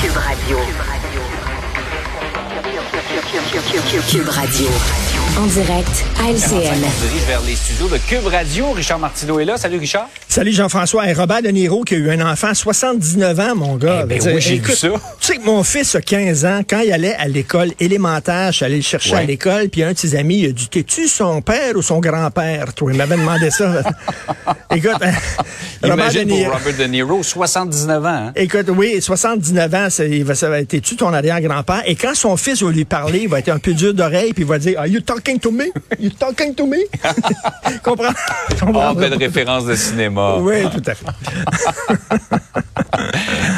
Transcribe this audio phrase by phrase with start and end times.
[0.00, 0.58] Cube Radio.
[4.08, 4.68] Cube Radio.
[5.36, 6.84] En direct à LCN.
[6.84, 8.70] On se dirige vers les studios de Cube Radio.
[8.72, 9.56] Richard Martineau est là.
[9.56, 10.08] Salut, Richard.
[10.38, 11.08] Salut Jean-François.
[11.10, 14.02] Et Robert De Niro qui a eu un enfant à 79 ans, mon gars.
[14.04, 14.88] Eh ben oui, j'ai vu ça.
[15.18, 18.58] Tu sais que mon fils a 15 ans, quand il allait à l'école élémentaire, je
[18.58, 21.08] suis allé le chercher à l'école, puis un de ses amis, il a dit, t'es-tu
[21.08, 22.72] son père ou son grand-père?
[22.72, 23.82] Toi, il m'avait demandé ça.
[24.76, 24.92] écoute,
[25.82, 26.50] Robert De Niro.
[26.52, 28.08] pour Robert De Niro, 79 ans.
[28.08, 28.32] hein.
[28.36, 31.82] Écoute, oui, 79 ans, il va t'es-tu ton arrière-grand-père?
[31.84, 34.44] Et quand son fils va lui parler, il va être un peu dur d'oreille, puis
[34.44, 35.64] il va dire, Are you talking to me?
[35.98, 36.76] You talking to me?
[37.82, 38.12] Comprends?
[38.76, 40.27] Ah, belle référence de cinéma.
[40.40, 41.06] Oui, tout à fait.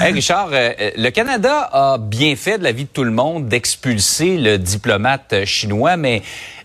[0.03, 3.11] Hey, Richard, euh, euh, le Canada a bien fait de la vie de tout le
[3.11, 6.23] monde d'expulser le diplomate euh, chinois, mais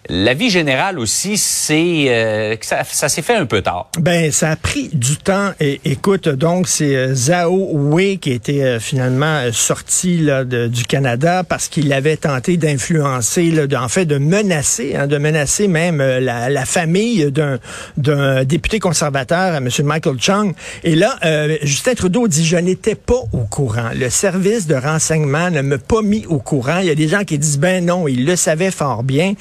[0.09, 3.89] la vie générale aussi, c'est euh, ça, ça s'est fait un peu tard.
[3.99, 5.51] Ben, ça a pris du temps.
[5.59, 10.83] Et écoute, donc, c'est euh, Zhao Wei qui était euh, finalement euh, sorti là, du
[10.83, 16.65] Canada parce qu'il avait tenté d'influencer, en fait, de menacer, hein, de menacer même la,
[16.65, 17.59] famille d'un
[17.97, 19.69] d'un député conservateur, M.
[19.83, 20.53] Michael Chung.
[20.83, 21.15] Et là,
[21.61, 23.89] Justin Trudeau dit, je n'étais pas au courant.
[23.93, 26.79] Le service de renseignement ne m'a pas mis au courant.
[26.79, 29.33] Il y a des gens qui disent, ben non, il le savait fort bien.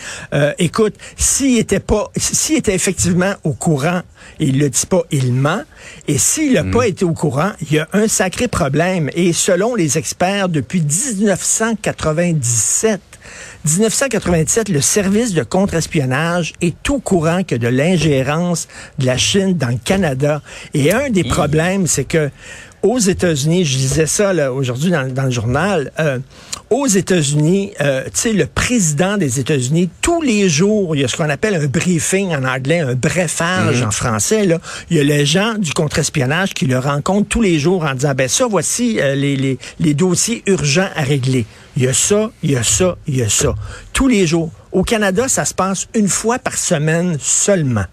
[0.54, 4.00] Euh, écoute, s'il était pas, s'il était effectivement au courant,
[4.38, 5.62] il le dit pas, il ment.
[6.08, 9.10] Et s'il n'a pas été au courant, il y a un sacré problème.
[9.14, 13.00] Et selon les experts, depuis 1997,
[13.64, 19.68] 1997, le service de contre-espionnage est au courant que de l'ingérence de la Chine dans
[19.68, 20.42] le Canada.
[20.74, 22.30] Et un des problèmes, c'est que
[22.82, 26.18] aux États-Unis, je disais ça aujourd'hui dans, dans le journal, euh,
[26.74, 31.08] aux États-Unis, euh, tu sais, le président des États-Unis, tous les jours, il y a
[31.08, 34.44] ce qu'on appelle un briefing en anglais, un brefage en français.
[34.44, 34.58] Là.
[34.90, 38.14] Il y a les gens du contre-espionnage qui le rencontrent tous les jours en disant,
[38.16, 41.46] ben ça, voici euh, les, les, les dossiers urgents à régler.
[41.76, 43.54] Il y a ça, il y a ça, il y a ça.
[43.92, 44.50] Tous les jours.
[44.72, 47.84] Au Canada, ça se passe une fois par semaine seulement.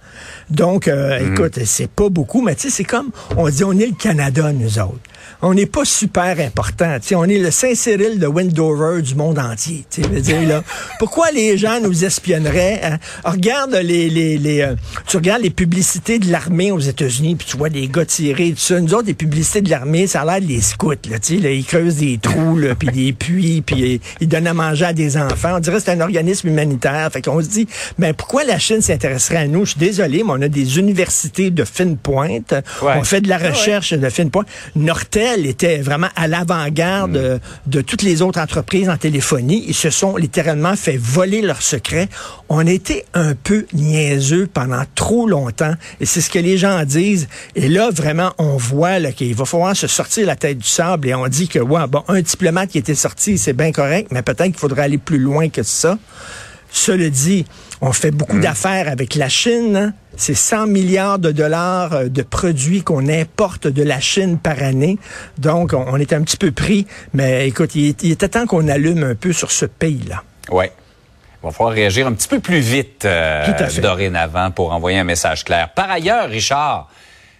[0.49, 3.85] Donc, euh, écoute, c'est pas beaucoup, mais tu sais, c'est comme, on dit, on est
[3.85, 4.97] le Canada, nous autres.
[5.41, 6.97] On n'est pas super important.
[7.01, 9.85] Tu sais, on est le Saint-Cyril de Wendover du monde entier.
[9.89, 10.63] Tu sais, je veux dire, là,
[10.99, 12.81] pourquoi les gens nous espionneraient?
[12.83, 12.97] hein?
[13.23, 14.75] Regarde les, les, les euh,
[15.07, 18.57] tu regardes les publicités de l'armée aux États-Unis, puis tu vois des gars tirer, tout
[18.59, 18.79] ça.
[18.79, 21.51] Nous autres, les publicités de l'armée, ça a l'air des scouts, là, tu sais, là,
[21.51, 25.17] ils creusent des trous, puis des puits, puis ils- ils donnent à manger à des
[25.17, 25.53] enfants.
[25.55, 27.09] On dirait que c'est un organisme humanitaire.
[27.11, 27.67] Fait qu'on se dit,
[27.99, 29.65] ben pourquoi la Chine s'intéresserait à nous?
[29.65, 32.53] Je suis désolé, mais on a des universités de fine pointe.
[32.81, 32.93] Ouais.
[32.97, 33.49] On fait de la Ah ouais.
[33.49, 34.47] recherche de fine pointe.
[34.75, 39.63] Nortel était vraiment à l'avant-garde euh, de toutes les autres entreprises en téléphonie.
[39.67, 42.09] Ils se sont littéralement fait voler leurs secrets.
[42.49, 45.73] On était un peu niaiseux pendant trop longtemps.
[45.99, 47.27] Et c'est ce que les gens disent.
[47.55, 51.07] Et là, vraiment, on voit qu'il va falloir se sortir la tête du sable.
[51.07, 54.21] Et on dit que, ouais, bon, un diplomate qui était sorti, c'est bien correct, mais
[54.21, 55.97] peut-être qu'il faudrait aller plus loin que ça.
[56.71, 57.45] Cela dit,
[57.81, 59.75] on fait beaucoup d'affaires avec la Chine.
[59.75, 59.93] hein.
[60.17, 64.97] C'est 100 milliards de dollars euh, de produits qu'on importe de la Chine par année.
[65.37, 66.85] Donc, on, est un petit peu pris.
[67.13, 70.23] Mais écoute, il, est- il était temps qu'on allume un peu sur ce pays-là.
[70.51, 70.71] Ouais.
[71.41, 73.47] Il va falloir réagir un petit peu plus vite euh,
[73.81, 75.69] dorénavant pour envoyer un message clair.
[75.73, 76.87] Par ailleurs, Richard,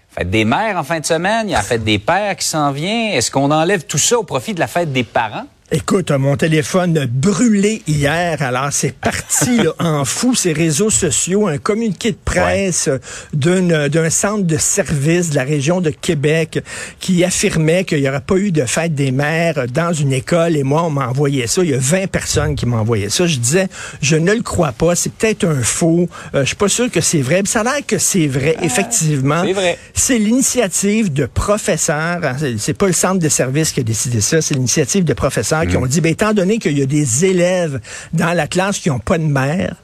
[0.10, 2.48] fête des mères en fin de semaine, il y a la fête des pères qui
[2.48, 3.12] s'en vient.
[3.12, 5.46] Est-ce qu'on enlève tout ça au profit de la fête des parents?
[5.74, 11.48] Écoute, mon téléphone a brûlé hier, alors c'est parti là, en fou, ces réseaux sociaux,
[11.48, 12.98] un communiqué de presse euh,
[13.32, 16.62] d'une- d'un centre de service de la région de Québec
[17.00, 20.64] qui affirmait qu'il n'y aurait pas eu de fête des mères dans une école et
[20.64, 21.64] moi, on m'a envoyé ça.
[21.64, 23.26] Il y a 20 personnes qui m'ont envoyé ça.
[23.26, 23.70] Je disais,
[24.02, 27.00] je ne le crois pas, c'est peut-être un faux, euh, je suis pas sûr que
[27.00, 27.44] c'est vrai.
[27.44, 29.44] Puis ça a l'air que c'est vrai, effectivement.
[29.46, 29.78] c'est vrai.
[29.94, 32.20] C'est l'initiative de professeurs.
[32.26, 34.42] hein, C'est pas le centre de service qui a décidé ça.
[34.42, 37.80] C'est l'initiative de professeurs qui ont dit, ben, étant donné qu'il y a des élèves
[38.14, 39.76] dans la classe qui n'ont pas de mère,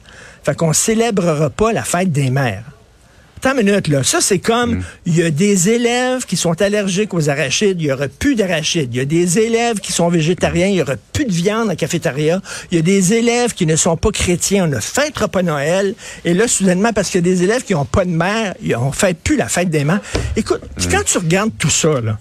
[0.44, 2.64] fait qu'on célébrera pas la fête des mères.
[3.38, 4.02] Attends une minute, là.
[4.02, 7.92] Ça, c'est comme, il y a des élèves qui sont allergiques aux arachides, il y
[7.92, 8.92] aura plus d'arachides.
[8.92, 11.76] Il y a des élèves qui sont végétariens, il y aura plus de viande en
[11.76, 12.40] cafétéria.
[12.72, 15.94] Il y a des élèves qui ne sont pas chrétiens, on ne fêtera pas Noël.
[16.24, 18.86] Et là, soudainement, parce qu'il y a des élèves qui n'ont pas de mère, on
[18.86, 20.00] ne fête plus la fête des mères.
[20.34, 22.18] Écoute, quand tu regardes tout ça, là,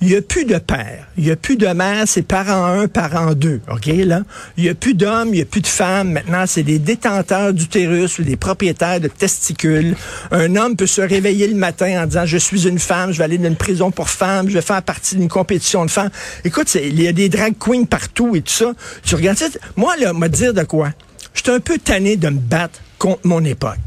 [0.00, 2.88] il n'y a plus de père, il n'y a plus de mère, c'est parent 1,
[2.88, 4.22] parent 2, OK, là?
[4.56, 6.12] Il n'y a plus d'hommes, il n'y a plus de femmes.
[6.12, 9.96] Maintenant, c'est des détenteurs d'utérus ou des propriétaires de testicules.
[10.30, 13.24] Un homme peut se réveiller le matin en disant, je suis une femme, je vais
[13.24, 16.10] aller dans une prison pour femmes, je vais faire partie d'une compétition de femmes.
[16.44, 18.72] Écoute, il y a des drag queens partout et tout ça.
[19.02, 19.46] Tu regardes ça,
[19.76, 20.90] moi, là, me dire de quoi?
[21.34, 23.78] Je suis un peu tanné de me battre contre mon époque.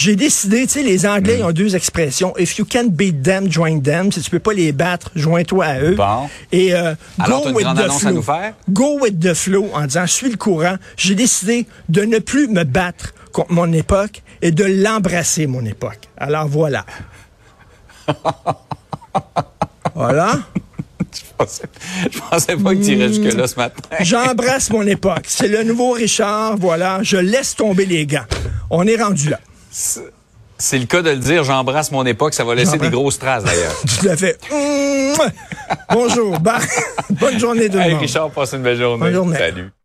[0.00, 2.32] J'ai décidé, tu sais, les Anglais ont deux expressions.
[2.38, 4.10] If you can't beat them, join them.
[4.10, 5.94] Si tu peux pas les battre, joins-toi à eux.
[5.94, 6.26] Bon.
[6.52, 8.10] Et euh, Alors, go with the flow.
[8.12, 8.54] nous faire?
[8.70, 10.76] Go with the flow en disant, suis le courant.
[10.96, 16.08] J'ai décidé de ne plus me battre contre mon époque et de l'embrasser, mon époque.
[16.16, 16.86] Alors voilà.
[19.94, 20.38] voilà.
[21.12, 21.64] Je pensais,
[22.10, 23.82] je pensais pas que tu irais jusque-là ce matin.
[24.00, 25.26] J'embrasse mon époque.
[25.26, 26.56] C'est le nouveau Richard.
[26.56, 27.00] Voilà.
[27.02, 28.24] Je laisse tomber les gants.
[28.70, 29.40] On est rendu là.
[29.70, 33.44] C'est le cas de le dire, j'embrasse mon époque, ça va laisser des grosses traces
[33.44, 33.74] d'ailleurs.
[33.80, 34.38] Tout à fait.
[35.90, 36.38] Bonjour.
[37.10, 37.94] Bonne journée le Hey.
[37.94, 39.04] Richard, passe une belle journée.
[39.04, 39.38] Bonne journée.
[39.38, 39.70] Salut.